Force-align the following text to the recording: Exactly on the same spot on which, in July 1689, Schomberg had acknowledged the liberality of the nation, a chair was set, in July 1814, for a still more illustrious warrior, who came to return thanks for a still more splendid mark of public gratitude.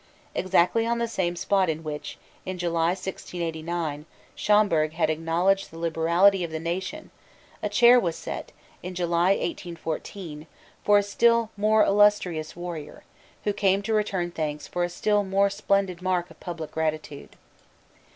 Exactly 0.33 0.87
on 0.87 0.97
the 0.97 1.07
same 1.07 1.35
spot 1.35 1.69
on 1.69 1.83
which, 1.83 2.17
in 2.43 2.57
July 2.57 2.87
1689, 2.87 4.07
Schomberg 4.33 4.93
had 4.93 5.11
acknowledged 5.11 5.69
the 5.69 5.77
liberality 5.77 6.43
of 6.43 6.49
the 6.49 6.59
nation, 6.59 7.11
a 7.61 7.69
chair 7.69 7.99
was 7.99 8.15
set, 8.15 8.51
in 8.81 8.95
July 8.95 9.29
1814, 9.33 10.47
for 10.83 10.97
a 10.97 11.03
still 11.03 11.51
more 11.55 11.83
illustrious 11.85 12.55
warrior, 12.55 13.03
who 13.43 13.53
came 13.53 13.83
to 13.83 13.93
return 13.93 14.31
thanks 14.31 14.67
for 14.67 14.83
a 14.83 14.89
still 14.89 15.23
more 15.23 15.51
splendid 15.51 16.01
mark 16.01 16.31
of 16.31 16.39
public 16.39 16.71
gratitude. 16.71 17.35